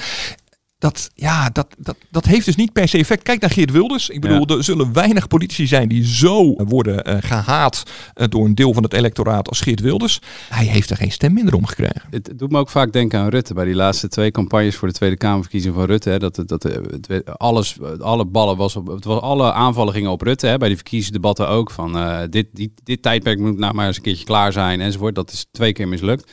[0.79, 3.23] Dat, ja, dat, dat, dat heeft dus niet per se effect.
[3.23, 4.09] Kijk naar Geert Wilders.
[4.09, 7.83] Ik bedoel, er zullen weinig politici zijn die zo worden eh, gehaat
[8.15, 10.19] eh, door een deel van het electoraat als Geert Wilders.
[10.49, 12.03] Hij heeft er geen stem minder om gekregen.
[12.11, 13.55] Het doet me ook vaak denken aan Rutte.
[13.55, 16.11] Bij die laatste twee campagnes voor de Tweede Kamerverkiezing van Rutte.
[16.11, 18.87] Hè, dat, het- dat, het- alles, alle ballen was op.
[18.87, 20.47] Het was, alle aanvallen gingen op Rutte.
[20.47, 21.71] Hè, bij die verkiezingsdebatten ook.
[21.71, 24.81] Van eh, dit, dit, dit tijdperk moet nou maar eens een keertje klaar zijn.
[24.81, 25.15] Enzovoort.
[25.15, 26.33] Dat is twee keer mislukt.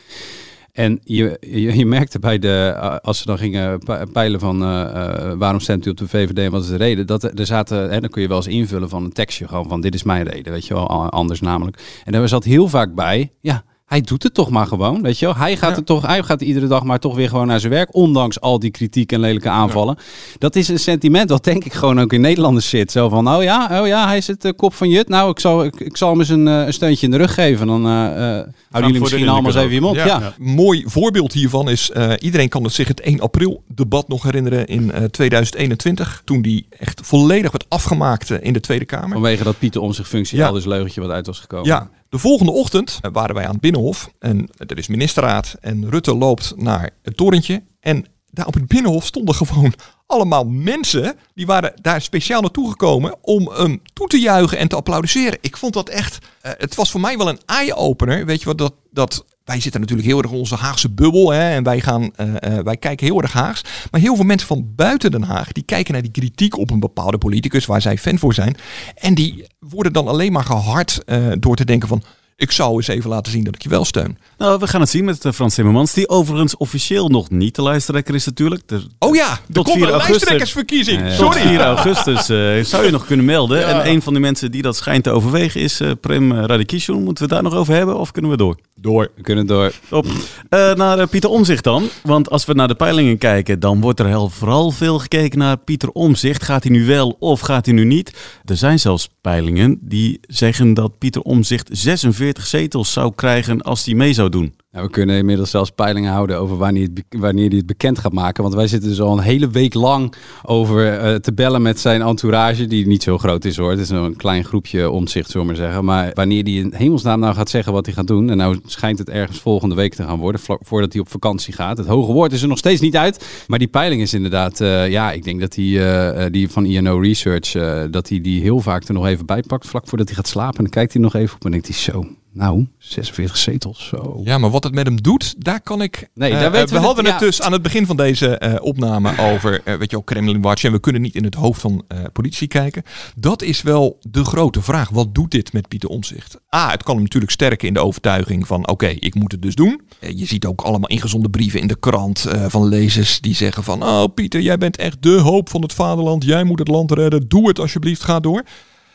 [0.73, 1.37] En je,
[1.75, 5.59] je, merkte bij de, eh, als ze dan gingen pe- peilen van eh, eh, waarom
[5.59, 8.09] stemt u op de VVD en wat is de reden, dat er zaten, hè, dan
[8.09, 10.67] kun je wel eens invullen van een tekstje gewoon van dit is mijn reden, weet
[10.67, 12.01] je wel, anders namelijk.
[12.03, 15.25] En daar zat heel vaak bij, ja, hij doet het toch maar gewoon, weet je
[15.25, 15.35] wel.
[15.35, 17.95] Hij gaat, er toch, hij gaat iedere dag maar toch weer gewoon naar zijn werk,
[17.95, 19.97] ondanks al die kritiek en lelijke aanvallen.
[20.37, 22.91] Dat is een sentiment wat denk ik gewoon ook in Nederlanders zit.
[22.91, 25.07] Zo van, oh ja, oh ja hij is het de kop van Jut.
[25.07, 27.33] Nou, ik zal, ik, ik zal hem eens een, eh, een steuntje in de rug
[27.33, 27.67] geven.
[27.67, 29.95] Dan eh, eh, houden jullie misschien allemaal eens even je mond.
[29.95, 30.33] Ja.
[30.37, 34.67] Mooi voorbeeld hiervan is, eh, iedereen kan het zich het 1 april debat nog herinneren
[34.67, 36.21] in eh, 2021.
[36.25, 39.11] Toen die echt volledig werd afgemaakt eh, in de Tweede Kamer.
[39.11, 41.67] Vanwege dat Pieter om zich functie al dus leugentje wat uit was gekomen.
[41.67, 46.15] Ja, de volgende ochtend waren wij aan het Binnenhof en er is ministerraad en Rutte
[46.15, 49.73] loopt naar het torentje En daar op het Binnenhof stonden gewoon
[50.07, 51.15] allemaal mensen.
[51.33, 55.37] Die waren daar speciaal naartoe gekomen om hem toe te juichen en te applaudisseren.
[55.41, 58.25] Ik vond dat echt, eh, het was voor mij wel een eye-opener.
[58.25, 61.31] Weet je wat, dat, dat wij zitten natuurlijk heel erg in onze Haagse bubbel.
[61.31, 63.61] Hè, en wij, gaan, eh, eh, wij kijken heel erg Haags.
[63.91, 66.79] Maar heel veel mensen van buiten Den Haag, die kijken naar die kritiek op een
[66.79, 68.55] bepaalde politicus waar zij fan voor zijn.
[68.95, 72.03] En die worden dan alleen maar gehard eh, door te denken van,
[72.35, 74.17] ik zou eens even laten zien dat ik je wel steun.
[74.43, 77.63] Nou, we gaan het zien met eh, Frans Timmermans, die overigens officieel nog niet de
[77.63, 78.63] lijsttrekker is natuurlijk.
[78.71, 80.09] Er- Oh ja, er Tot komt 4 een augustus.
[80.09, 80.99] lijsttrekkersverkiezing.
[80.99, 81.15] Ja, ja.
[81.17, 81.47] Tot Sorry.
[81.47, 83.59] 4 augustus eh, zou je nog kunnen melden.
[83.59, 83.65] Ja.
[83.83, 87.03] En een van de mensen die dat schijnt te overwegen is eh, Prem eh, Radikishun.
[87.03, 88.57] Moeten we daar nog over hebben of kunnen we door?
[88.75, 89.11] Door.
[89.15, 89.71] We kunnen door.
[89.89, 90.05] Top.
[90.49, 91.89] Eh, naar eh, Pieter Omzicht dan.
[92.03, 95.57] Want als we naar de peilingen kijken, dan wordt er heel vooral veel gekeken naar
[95.57, 96.43] Pieter Omzicht.
[96.43, 98.13] Gaat hij nu wel of gaat hij nu niet?
[98.45, 103.93] Er zijn zelfs peilingen die zeggen dat Pieter Omzicht 46 zetels zou krijgen als hij
[103.95, 104.53] mee zou doen.
[104.81, 108.43] We kunnen inmiddels zelfs peilingen houden over wanneer, het, wanneer hij het bekend gaat maken.
[108.43, 112.01] Want wij zitten dus al een hele week lang over eh, te bellen met zijn
[112.01, 112.65] entourage.
[112.65, 113.69] Die niet zo groot is hoor.
[113.69, 115.85] Het is een klein groepje omzicht, zullen we maar zeggen.
[115.85, 118.29] Maar wanneer hij in hemelsnaam nou gaat zeggen wat hij gaat doen.
[118.29, 120.41] En nou schijnt het ergens volgende week te gaan worden.
[120.61, 121.77] voordat hij op vakantie gaat.
[121.77, 123.43] Het hoge woord is er nog steeds niet uit.
[123.47, 126.97] Maar die peiling is inderdaad, eh, ja, ik denk dat hij eh, die van INO
[126.97, 127.51] Research,
[127.91, 129.67] dat hij die heel vaak er nog even bij pakt.
[129.67, 130.57] Vlak voordat hij gaat slapen.
[130.57, 132.05] En dan kijkt hij nog even op en denkt hij zo.
[132.33, 133.87] Nou, 46 zetels.
[133.87, 134.21] Zo.
[134.23, 136.09] Ja, maar wat het met hem doet, daar kan ik.
[136.13, 137.19] Nee, Eh, daar weten we we hadden het ja.
[137.19, 140.63] dus aan het begin van deze eh, opname over, eh, weet je wel, Kremlin Watch.
[140.63, 142.83] En we kunnen niet in het hoofd van eh politici kijken.
[143.15, 144.89] Dat is wel de grote vraag.
[144.89, 146.37] Wat doet dit met Pieter Omzicht?
[146.55, 149.55] A, het kan hem natuurlijk sterken in de overtuiging van, oké, ik moet het dus
[149.55, 149.81] doen.
[149.99, 153.63] Eh, je ziet ook allemaal ingezonde brieven in de krant eh, van lezers die zeggen
[153.63, 156.23] van, oh Pieter, jij bent echt de hoop van het vaderland.
[156.23, 157.27] Jij moet het land redden.
[157.27, 158.43] Doe het alsjeblieft, ga door.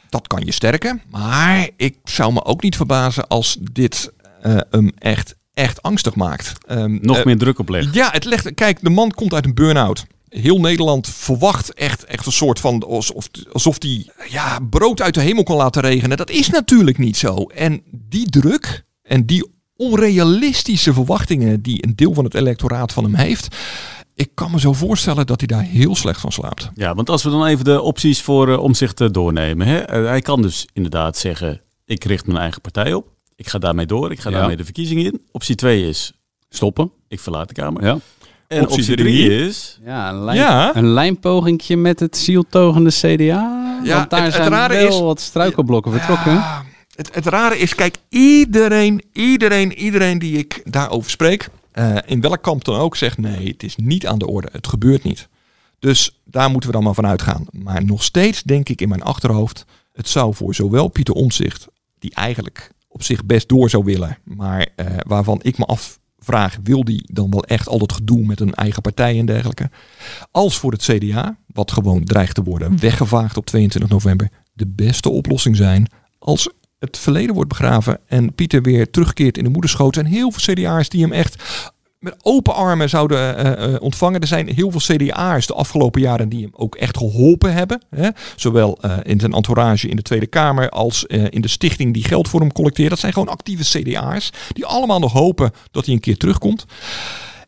[0.08, 1.02] Dat kan je sterken.
[1.10, 6.52] Maar ik zou me ook niet verbazen als dit eh, hem echt, echt angstig maakt.
[6.66, 7.92] Ehm, Nog eh, meer druk opleggen.
[7.92, 8.54] Ja, het legt.
[8.54, 10.06] Kijk, de man komt uit een burn-out.
[10.28, 15.20] Heel Nederland verwacht echt, echt een soort van alsof, alsof die ja, brood uit de
[15.20, 16.16] hemel kan laten regenen.
[16.16, 17.34] Dat is natuurlijk niet zo.
[17.36, 23.14] En die druk en die onrealistische verwachtingen die een deel van het electoraat van hem
[23.14, 23.56] heeft.
[24.18, 26.70] Ik kan me zo voorstellen dat hij daar heel slecht van slaapt.
[26.74, 29.66] Ja, want als we dan even de opties voor eh, Omzicht te doornemen.
[29.66, 29.78] Hè?
[29.78, 33.06] Eh, hij kan dus inderdaad zeggen, ik richt mijn eigen partij op.
[33.36, 34.10] Ik ga daarmee door.
[34.12, 34.38] Ik ga Ja.
[34.38, 35.20] daarmee de verkiezingen in.
[35.32, 36.12] Optie 2 is,
[36.48, 36.90] Stoppen.
[37.08, 37.84] ik verlaat de Kamer.
[37.84, 37.98] Ja.
[38.48, 40.76] En Optie optie drie 3 is, Ja, een, lijn, Ja.
[40.76, 43.78] een lijnpogingje met het zieltogende CDA.
[43.84, 46.32] Ja, Want daar het- het zijn wel is- wat struikelblokken vertrokken.
[46.32, 52.20] Ja, het, het rare is, kijk, iedereen, iedereen, iedereen die ik daarover spreek, eh, in
[52.20, 54.48] welk kamp dan ook, zegt nee, het is niet aan de orde.
[54.52, 55.28] Het gebeurt niet.
[55.78, 57.46] Dus daar moeten we dan maar van uitgaan.
[57.50, 61.66] Maar nog steeds denk ik in mijn achterhoofd, het zou voor zowel Pieter Omzicht,
[61.98, 66.84] die eigenlijk op zich best door zou willen, maar eh, waarvan ik me afvraag, wil
[66.84, 69.70] die dan wel echt al dat gedoe met een eigen partij en dergelijke,
[70.30, 75.08] als voor het CDA, wat gewoon dreigt te worden weggevaagd op 22 november, de beste
[75.08, 79.96] oplossing zijn als het verleden wordt begraven en Pieter weer terugkeert in de moederschoot.
[79.96, 81.42] Er zijn heel veel CDA'ers die hem echt
[81.98, 84.20] met open armen zouden eh, eh, ontvangen.
[84.20, 87.82] Er zijn heel veel CDA'ers de afgelopen jaren die hem ook echt geholpen hebben.
[87.90, 88.08] Hè?
[88.36, 92.28] Zowel eh, in zijn entourage in de Tweede Kamer als in de stichting die geld
[92.28, 92.90] voor hem collecteert.
[92.90, 96.64] Dat zijn gewoon actieve CDA'ers die allemaal nog hopen dat hij een keer terugkomt.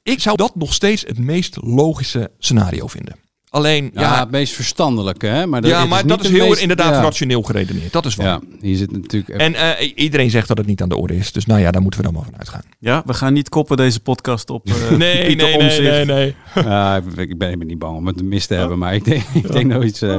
[0.03, 3.30] Ik zou dat nog steeds het meest logische scenario vinden.
[3.51, 5.47] Alleen, Ja, ja, het meest verstandelijke, hè?
[5.47, 7.01] Maar, ja, het maar niet dat is heel meest- inderdaad ja.
[7.03, 7.93] rationeel geredeneerd.
[7.93, 8.27] Dat is waar.
[8.27, 9.41] Ja, hier zit natuurlijk...
[9.41, 11.33] En eh, iedereen zegt dat het niet aan de orde is.
[11.33, 12.63] Dus nou ja, daar moeten we dan maar van uitgaan.
[12.79, 16.35] ja, we gaan niet koppen deze podcast op eh, Nee, Pieter nee, nee, nee, nee.
[16.55, 19.23] Ja, ik- ben ik ben niet bang om het mis te hebben, maar ik denk,
[19.35, 20.17] ik denk nou iets, eh,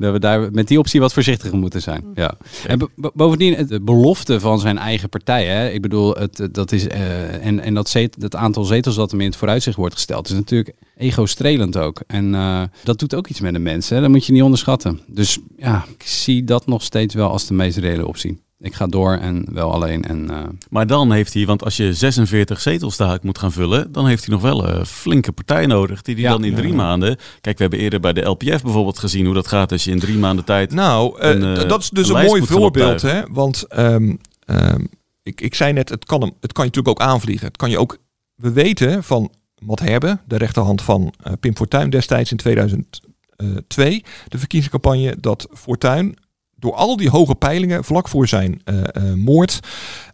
[0.00, 2.04] dat we daar met die optie wat voorzichtiger moeten zijn.
[2.14, 2.34] Ja.
[2.66, 6.48] En bo- bo- bovendien, het- de belofte van zijn eigen partij, hè, ik bedoel, het,
[6.52, 9.76] dat is, eh, en, en dat, zet, dat aantal zetels dat hem in het vooruitzicht
[9.76, 12.00] wordt gesteld, is natuurlijk ego-strelend ook.
[12.06, 14.02] En eh, dat doet ook iets met de mensen, hè.
[14.02, 15.00] dat moet je niet onderschatten.
[15.06, 18.38] Dus ja, ik zie dat nog steeds wel als de meest reële optie.
[18.62, 20.04] Ik ga door en wel alleen.
[20.04, 20.38] En, eh,
[20.70, 24.24] Maar dan heeft hij, want als je 46 zetels daar moet gaan vullen, dan heeft
[24.24, 26.02] hij nog wel een flinke partij nodig.
[26.02, 26.30] Die hij Ja.
[26.30, 27.16] dan in drie maanden.
[27.40, 29.98] Kijk, we hebben eerder bij de LPF bijvoorbeeld gezien hoe dat gaat als je in
[29.98, 30.72] drie maanden tijd.
[30.72, 33.02] Nou, eh, Een, eh, dat is dus een mooi voorbeeld.
[33.02, 33.22] Hè?
[33.30, 34.84] Want ehm, ehm,
[35.22, 37.46] ik, ik zei net, het kan, hem, het kan je natuurlijk ook aanvliegen.
[37.46, 37.98] Het kan je ook,
[38.34, 45.16] we weten van Matt Herbe, de rechterhand van Pim Fortuyn destijds in 2002, de verkiezingscampagne,
[45.20, 46.16] dat Fortuyn
[46.60, 49.60] door al die hoge peilingen vlak voor zijn eh, eh, moord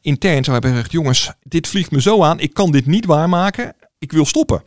[0.00, 3.74] intern zou hebben gezegd, jongens, dit vliegt me zo aan, ik kan dit niet waarmaken.
[3.98, 4.62] Ik wil stoppen.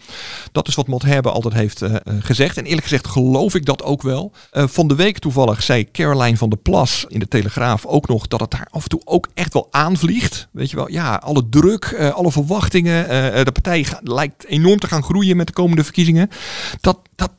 [0.51, 2.57] Dat is wat Herbe altijd heeft uh, gezegd.
[2.57, 4.31] En eerlijk gezegd geloof ik dat ook wel.
[4.51, 8.39] Van de week toevallig zei Caroline van der Plas in de Telegraaf ook nog dat
[8.39, 10.47] het daar af en toe ook echt wel aanvliegt.
[10.51, 13.07] Weet je wel, ja, alle druk, alle verwachtingen.
[13.45, 16.29] de partij lijkt enorm te gaan groeien met de komende verkiezingen.
[16.81, 17.31] Dat, dat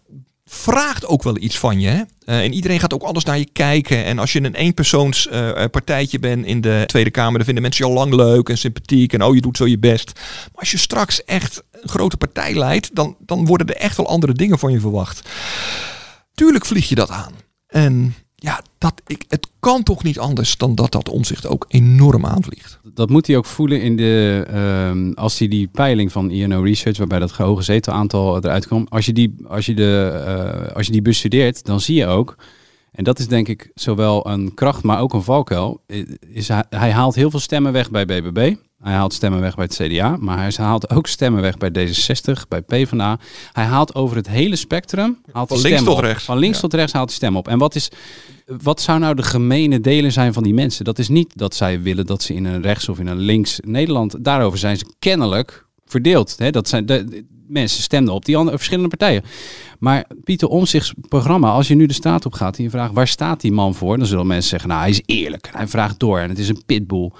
[0.52, 1.88] vraagt ook wel iets van je.
[1.88, 2.02] Hè?
[2.24, 4.04] Uh, en iedereen gaat ook anders naar je kijken.
[4.04, 7.84] En als je een eenpersoons uh, partijtje bent in de Tweede Kamer, dan vinden mensen
[7.84, 9.12] je al lang leuk en sympathiek.
[9.12, 10.12] En oh, je doet zo je best.
[10.14, 14.08] Maar als je straks echt een grote partij leidt, dan, dan worden er echt wel
[14.08, 15.28] andere dingen van je verwacht.
[16.34, 17.32] Tuurlijk vlieg je dat aan.
[17.66, 22.26] En ja, dat, ik, het kan toch niet anders dan dat dat omzicht ook enorm
[22.26, 22.80] aanvliegt.
[22.94, 26.98] Dat moet hij ook voelen in de, uh, als hij die peiling van INO Research,
[26.98, 30.22] waarbij dat gehogen zetelaantal eruit komt, als je die, als je de,
[30.66, 32.36] uh, als je die bestudeert, dan zie je ook,
[32.92, 35.82] en dat is denk ik zowel een kracht, maar ook een valkuil,
[36.32, 38.54] is hij, hij haalt heel veel stemmen weg bij BBB.
[38.82, 42.48] Hij haalt stemmen weg bij het CDA, maar hij haalt ook stemmen weg bij D66,
[42.48, 43.18] bij PvdA.
[43.52, 45.18] Hij haalt over het hele spectrum.
[45.32, 46.24] Haalt van links tot rechts.
[46.24, 46.62] Van links ja.
[46.62, 47.48] tot rechts haalt hij stem op.
[47.48, 47.90] En wat, is,
[48.62, 50.84] wat zou nou de gemene delen zijn van die mensen?
[50.84, 53.60] Dat is niet dat zij willen dat ze in een rechts of in een links
[53.64, 54.24] Nederland.
[54.24, 56.34] Daarover zijn ze kennelijk verdeeld.
[56.38, 56.50] Hè?
[56.50, 59.22] Dat zijn de, de, mensen stemden op die andere verschillende partijen.
[59.78, 63.08] Maar Pieter Omzicht's programma, als je nu de staat op gaat en je vraagt waar
[63.08, 65.98] staat die man voor, dan zullen mensen zeggen, nou hij is eerlijk en hij vraagt
[65.98, 67.10] door en het is een pitbull.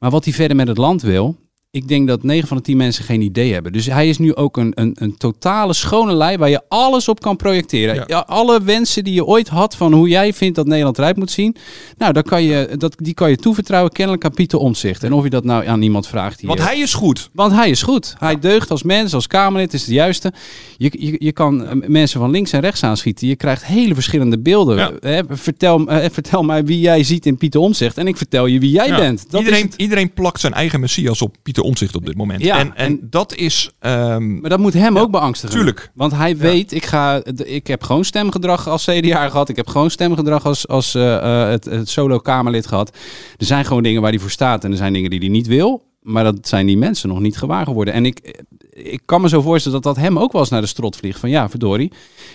[0.00, 1.36] Maar wat hij verder met het land wil,
[1.72, 3.72] ik denk dat 9 van de 10 mensen geen idee hebben.
[3.72, 7.20] Dus hij is nu ook een, een, een totale schone lei waar je alles op
[7.20, 7.94] kan projecteren.
[7.94, 8.04] Ja.
[8.06, 11.30] Ja, alle wensen die je ooit had van hoe jij vindt dat Nederland eruit moet
[11.30, 11.56] zien.
[11.98, 15.04] Nou, dan kan je, dat, die kan je toevertrouwen kennelijk aan Pieter Omtzigt.
[15.04, 16.40] En of je dat nou aan iemand vraagt.
[16.40, 16.48] Hier.
[16.48, 17.30] Want hij is goed.
[17.32, 18.14] Want hij is goed.
[18.18, 20.32] Hij deugt als mens, als Kamerlid, is de juiste.
[20.76, 23.28] Je, je, je kan mensen van links en rechts aanschieten.
[23.28, 24.96] Je krijgt hele verschillende beelden.
[25.00, 27.98] Hè, vertel, uh, vertel mij wie jij ziet in Pieter Omtzigt.
[27.98, 29.30] En ik vertel je wie jij bent.
[29.30, 32.42] Dat iedereen, iedereen plakt zijn eigen messias op Pieter Omtzigt op dit moment.
[32.42, 33.70] Ja, en, en, dat is.
[33.80, 35.56] Um, maar dat moet hem ja, ook beangstigen.
[35.56, 35.90] Tuurlijk.
[35.94, 39.48] Want hij weet, ik, ga, ik heb gewoon stemgedrag als CDA gehad.
[39.48, 42.96] Ik heb gewoon stemgedrag als, als uh, uh, het, het solo-Kamerlid gehad.
[43.36, 45.46] Er zijn gewoon dingen waar hij voor staat en er zijn dingen die hij niet
[45.46, 45.88] wil.
[46.00, 47.94] Maar dat zijn die mensen nog niet gewaar geworden.
[47.94, 50.66] En ik, ik kan me zo voorstellen dat dat hem ook wel eens naar de
[50.66, 51.20] strot vliegt.
[51.20, 51.92] Van ja, verdorie,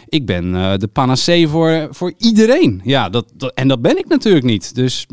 [0.08, 2.82] ik ben uh, de panacee voor, voor iedereen.
[2.84, 4.76] Ja, dat, dat, en dat ben ik natuurlijk niet.
[4.76, 5.08] Dus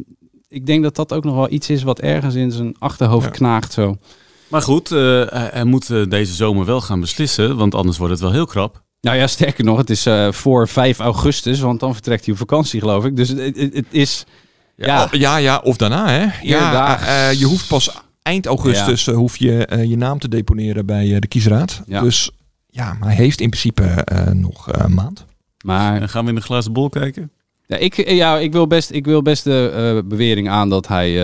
[0.53, 3.31] ik denk dat dat ook nog wel iets is wat ergens in zijn achterhoofd ja.
[3.31, 3.97] knaagt zo.
[4.49, 8.23] Maar goed, uh, hij, moet uh, deze zomer wel gaan beslissen, want anders wordt het
[8.23, 8.83] wel heel krap.
[9.01, 12.39] Nou ja, sterker nog, het is uh, voor 5 augustus, want dan vertrekt hij op
[12.39, 13.17] vakantie, geloof ik.
[13.17, 14.25] Dus het, is...
[14.77, 14.87] Ja.
[14.87, 15.09] Ja.
[15.11, 16.27] ja, ja, of daarna, hè?
[16.43, 17.91] Ja, je hoeft pas
[18.23, 19.13] eind augustus ja.
[19.13, 21.83] hoef je je naam te deponeren bij de kiesraad.
[21.87, 22.01] Ja.
[22.01, 22.31] Dus
[22.67, 25.25] ja, maar hij heeft in principe nog een maand.
[25.65, 27.31] Maar en gaan we in de glazen bol kijken?
[27.73, 31.15] Ja, ik, ja, ik wil best, ik wil best de bewering aan dat hij,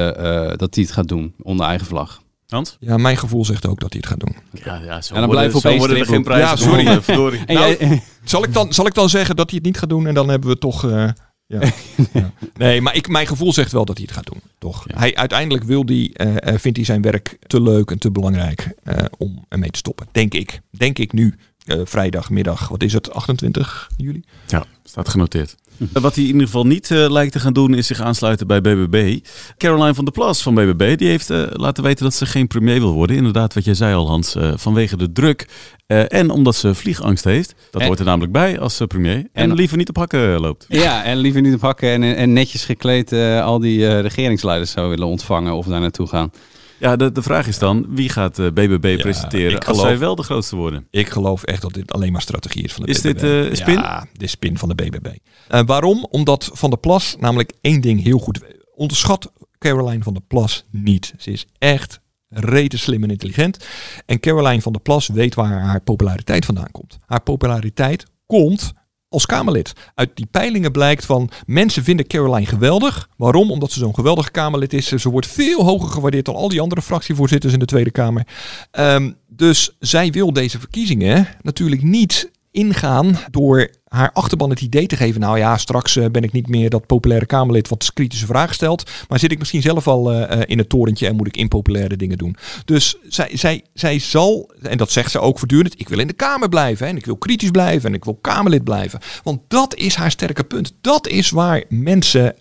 [0.56, 2.20] dat hij het gaat doen onder eigen vlag.
[2.48, 2.76] Hans?
[2.80, 4.36] Ja, mijn gevoel zegt ook dat hij het gaat doen.
[4.64, 6.48] Ja, ja zo en dan blijven we worden er geen prijzen.
[6.48, 7.00] Ja, sorry.
[7.02, 7.42] sorry.
[7.46, 8.02] Nou, jij...
[8.24, 10.28] zal, ik dan, zal ik dan zeggen dat hij het niet gaat doen en dan
[10.28, 10.84] hebben we toch...
[10.84, 11.08] Uh,
[11.46, 11.60] ja.
[12.12, 12.32] ja.
[12.54, 14.40] Nee, maar ik, mijn gevoel zegt wel dat hij het gaat doen.
[14.58, 14.84] Toch?
[14.86, 14.98] Ja.
[14.98, 18.94] Hij, uiteindelijk wil die, uh, vindt hij zijn werk te leuk en te belangrijk uh,
[19.18, 20.06] om ermee te stoppen.
[20.12, 20.60] Denk ik.
[20.70, 21.34] Denk ik nu.
[21.66, 24.22] Uh, vrijdagmiddag, wat is het, 28 juli?
[24.46, 25.56] Ja, staat genoteerd.
[25.92, 28.60] Wat hij in ieder geval niet uh, lijkt te gaan doen is zich aansluiten bij
[28.60, 29.18] BBB.
[29.56, 32.80] Caroline van der Plas van BBB die heeft uh, laten weten dat ze geen premier
[32.80, 33.16] wil worden.
[33.16, 35.48] Inderdaad, wat jij zei al Hans, uh, vanwege de druk
[35.88, 37.54] en omdat ze vliegangst heeft.
[37.70, 39.16] Dat en, hoort er namelijk bij als premier.
[39.16, 40.64] En, en, liever niet op hakken loopt.
[40.68, 43.12] Ja, en liever niet op hakken en, en netjes gekleed
[43.42, 46.30] al die regeringsleiders zou willen ontvangen of daar naartoe gaan.
[46.78, 50.14] Ja, de, de vraag is dan, wie gaat BBB ja, presenteren geloof, als zij wel
[50.14, 50.86] de grootste worden?
[50.90, 53.06] Ik geloof echt dat dit alleen maar strategie is van de is BBB.
[53.06, 53.74] Is dit uh, spin?
[53.74, 55.06] Ja, de spin van de BBB.
[55.06, 56.06] Uh, waarom?
[56.10, 58.40] Omdat Van der Plas namelijk één ding heel goed...
[58.74, 61.14] Onderschat Caroline van der Plas niet.
[61.18, 63.66] Ze is echt rete slim en intelligent.
[64.06, 66.98] En Caroline van der Plas weet waar haar populariteit vandaan komt.
[67.06, 68.72] Haar populariteit komt
[69.08, 69.72] als Kamerlid.
[69.94, 73.08] Uit die peilingen blijkt van mensen vinden Caroline geweldig.
[73.16, 73.50] Waarom?
[73.50, 74.86] Omdat ze zo'n geweldig Kamerlid is.
[74.86, 78.26] Ze wordt veel hoger gewaardeerd dan al die andere fractievoorzitters in de Tweede Kamer.
[78.72, 84.96] Um, dus zij wil deze verkiezingen natuurlijk niet ingaan door haar achterban het idee te
[84.96, 85.20] geven.
[85.20, 88.90] Nou ja, straks uh, ben ik niet meer dat populaire Kamerlid wat kritische vragen stelt.
[89.08, 92.18] Maar zit ik misschien zelf al uh, in het torentje en moet ik impopulaire dingen
[92.18, 92.36] doen.
[92.64, 96.12] Dus zij, zij, zij zal, en dat zegt ze ook voortdurend, ik wil in de
[96.12, 96.86] Kamer blijven.
[96.86, 99.00] Hè, en ik wil kritisch blijven en ik wil Kamerlid blijven.
[99.22, 100.74] Want dat is haar sterke punt.
[100.80, 102.34] Dat is waar mensen,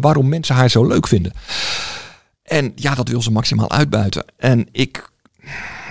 [0.00, 1.32] waarom mensen haar zo leuk vinden.
[2.42, 4.24] En ja, dat wil ze maximaal uitbuiten.
[4.36, 5.10] En ik,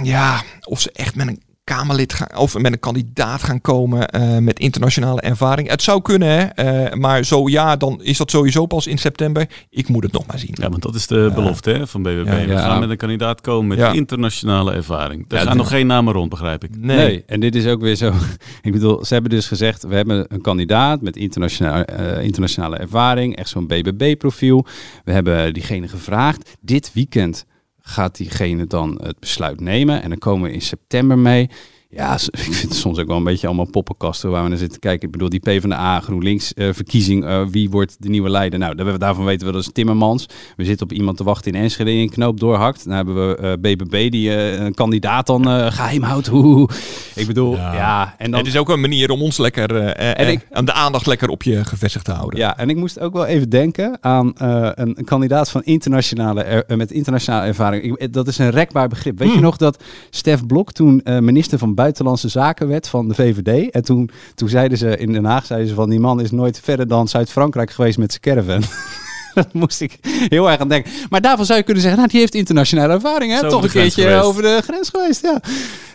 [0.03, 4.37] ja, of ze echt met een Kamerlid gaan, of met een kandidaat gaan komen eh,
[4.37, 5.69] met internationale ervaring.
[5.69, 6.43] Het zou kunnen, hè?
[6.43, 9.49] Eh, maar zo ja, dan is dat sowieso pas in september.
[9.69, 10.55] Ik moet het nog maar zien.
[10.61, 12.25] Ja, want dat is de belofte hè, van BBB.
[12.27, 13.91] Ja, We gaan met een kandidaat komen met Ja.
[13.91, 15.25] internationale ervaring.
[15.27, 16.69] Er Ja, gaan nog geen namen rond, begrijp ik.
[16.77, 17.23] Nee.
[17.27, 18.13] en dit is ook weer zo.
[18.61, 23.35] Ik bedoel, ze hebben dus gezegd: we hebben een kandidaat met internationale, eh, internationale ervaring,
[23.35, 24.65] echt zo'n BBB-profiel.
[25.03, 26.57] We hebben diegene gevraagd.
[26.61, 27.45] Dit weekend
[27.85, 31.49] gaat diegene dan het besluit nemen en dan komen we in september mee.
[31.95, 34.79] Ja, ik vind het soms ook wel een beetje allemaal poppenkasten waar we naar zitten
[34.79, 35.05] kijken.
[35.05, 38.59] Ik bedoel, die PvdA, GroenLinks eh, verkiezing, eh, wie wordt de nieuwe leider?
[38.59, 40.25] Nou, daar- daarvan weten we dat is Timmermans.
[40.55, 42.85] We zitten op iemand te wachten in Enschede die een knoop doorhakt.
[42.85, 46.27] Dan hebben we eh, BBB die eh, een kandidaat dan eh, geheim houdt.
[46.27, 46.69] Hoe?
[47.15, 48.15] Ik bedoel, ja.
[48.17, 51.05] en dan, Het is ook een manier om ons lekker En ik- aan de aandacht
[51.05, 52.39] lekker op je gevestigd te houden.
[52.39, 56.43] Ja, en ik moest ook wel even denken aan eh, een, een kandidaat van internationale
[56.43, 57.97] er- met internationale ervaring.
[57.97, 59.17] Ik, dat is een rekbaar begrip.
[59.19, 63.13] Weet je nog dat Stef Blok toen eh, minister van Buitenlandse Zaken werd van de
[63.13, 63.71] VVD?
[63.71, 66.59] En toen, toen zeiden ze in Den Haag zeiden ze van die man is nooit
[66.59, 68.63] verder dan Zuid-Frankrijk geweest met zijn caravan.
[69.33, 70.91] Daar moest ik heel erg aan denken.
[71.09, 73.39] Maar daarvan zou je kunnen zeggen, nou, die heeft internationale ervaring, hè?
[73.39, 74.23] Zo Toch een keertje geweest.
[74.23, 75.41] over de grens geweest, ja.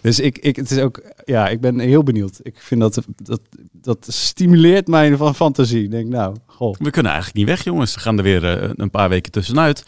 [0.03, 2.39] Dus ik, ik, het is ook, ja, ik ben heel benieuwd.
[2.43, 3.41] Ik vind dat, dat,
[3.73, 5.83] dat stimuleert mijn van fantasie.
[5.83, 6.75] Ik denk, nou, goh.
[6.79, 7.95] We kunnen eigenlijk niet weg, jongens.
[7.95, 9.85] We gaan er weer eh, een paar weken tussenuit.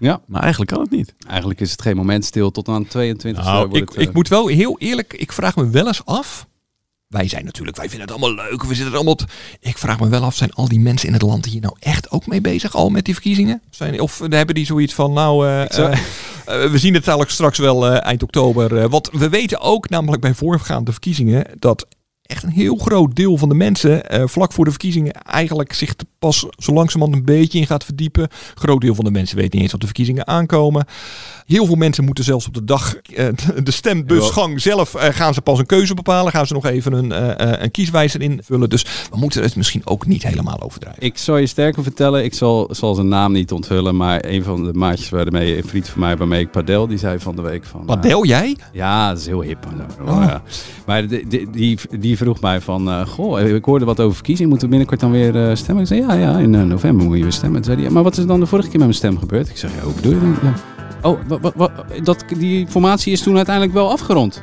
[0.00, 0.20] Ja.
[0.26, 1.14] Maar eigenlijk kan het niet.
[1.28, 4.46] Eigenlijk is het geen moment stil tot aan 22 Nou, ik, het, ik moet wel
[4.46, 6.48] heel eerlijk, ik vraag me wel eens af.
[7.10, 8.64] Wij zijn natuurlijk, wij vinden het allemaal leuk.
[8.64, 9.18] We zitten allemaal.
[9.60, 12.10] Ik vraag me wel af, zijn al die mensen in het land hier nou echt
[12.10, 13.62] ook mee bezig, al met die verkiezingen?
[13.70, 17.58] Zijn, of hebben die zoiets van, nou, eh, eh, eh, we zien het eigenlijk straks
[17.58, 18.88] wel eind oktober.
[18.88, 21.86] want we weten ook, namelijk bij voorgaande verkiezingen, dat
[22.30, 25.94] echt een heel groot deel van de mensen eh, vlak voor de verkiezingen eigenlijk zich
[25.94, 28.28] te pas zo langzamerhand een beetje in gaat verdiepen.
[28.54, 30.86] Groot deel van de mensen weet niet eens dat de verkiezingen aankomen.
[31.46, 33.28] Heel veel mensen moeten zelfs op de dag, eh,
[33.64, 36.32] de stembusgang zelf, eh, gaan ze pas een keuze bepalen.
[36.32, 38.68] Gaan ze nog even een, een kieswijzer invullen.
[38.68, 41.02] Dus we moeten het misschien ook niet helemaal overdrijven.
[41.02, 44.64] Ik zal je sterker vertellen, ik zal, zal zijn naam niet onthullen, maar een van
[44.64, 47.64] de maatjes waarmee, een vriend van mij waarmee ik padel, die zei van de week
[47.64, 47.84] van...
[47.84, 48.56] Padel, jij?
[48.72, 49.66] Ja, dat is heel hip.
[50.00, 50.06] Oh.
[50.06, 50.42] Ja.
[50.86, 54.68] Maar die, die, die vroeg mij van, eh, goh, ik hoorde wat over verkiezingen, moeten
[54.68, 55.82] we binnenkort dan weer eh, stemmen?
[55.82, 57.62] Ik zei, ja, ja, in eh, november moet je weer stemmen.
[57.62, 59.48] Toen zei hij, maar wat is dan de vorige keer met mijn stem gebeurd?
[59.48, 60.36] Ik zeg, ja, hoe bedoel je dan?
[60.42, 60.52] Ja.
[61.08, 61.70] Oh, wat, wat, wat,
[62.02, 64.42] dat, die formatie is toen uiteindelijk wel afgerond.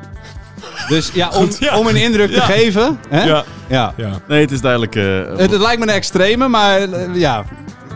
[0.88, 1.78] Dus ja, om, ja.
[1.80, 2.42] om een indruk te Ja.
[2.42, 3.00] geven.
[3.10, 3.24] Hè?
[3.24, 3.44] Ja.
[3.68, 3.94] ja.
[4.28, 4.96] Nee, het is duidelijk.
[4.96, 5.06] eh,
[5.38, 7.46] Het, het lijkt me een extreme, maar eh, ja,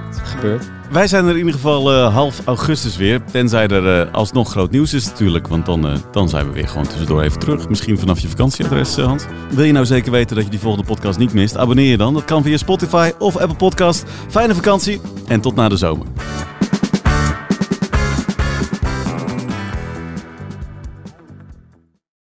[0.10, 0.72] het gebeurt.
[0.92, 3.22] Wij zijn er in ieder geval eh, half augustus weer.
[3.32, 5.48] Tenzij er eh, alsnog groot nieuws is natuurlijk.
[5.48, 7.70] Want dan, eh, dan zijn we weer gewoon tussendoor even terug.
[7.70, 9.26] Misschien vanaf je vakantieadres, Hans.
[9.50, 11.58] Wil je nou zeker weten dat je die volgende podcast niet mist?
[11.58, 12.14] Abonneer je dan.
[12.14, 14.06] Dat kan via Spotify of Apple Podcast.
[14.30, 16.06] Fijne vakantie en tot na de zomer.